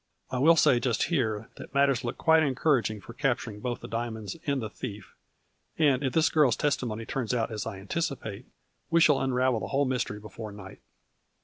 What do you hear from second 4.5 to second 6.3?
the 60 A FLURRY IN DIAMONDS. thief, and, if this